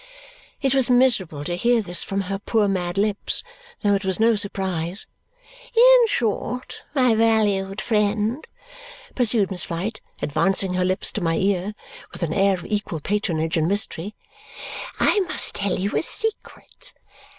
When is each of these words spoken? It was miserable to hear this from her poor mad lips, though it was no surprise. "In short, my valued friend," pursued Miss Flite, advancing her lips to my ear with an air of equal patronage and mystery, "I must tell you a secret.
It 0.63 0.73
was 0.73 0.89
miserable 0.89 1.43
to 1.43 1.55
hear 1.55 1.79
this 1.83 2.03
from 2.03 2.21
her 2.21 2.39
poor 2.39 2.67
mad 2.67 2.97
lips, 2.97 3.43
though 3.83 3.93
it 3.93 4.03
was 4.03 4.19
no 4.19 4.33
surprise. 4.35 5.05
"In 5.77 6.07
short, 6.07 6.81
my 6.95 7.13
valued 7.13 7.79
friend," 7.79 8.43
pursued 9.13 9.51
Miss 9.51 9.65
Flite, 9.65 10.01
advancing 10.19 10.73
her 10.73 10.85
lips 10.85 11.11
to 11.11 11.21
my 11.21 11.35
ear 11.35 11.75
with 12.11 12.23
an 12.23 12.33
air 12.33 12.55
of 12.55 12.65
equal 12.65 12.99
patronage 12.99 13.57
and 13.57 13.67
mystery, 13.67 14.15
"I 14.99 15.19
must 15.19 15.53
tell 15.53 15.77
you 15.77 15.95
a 15.95 16.01
secret. 16.01 16.93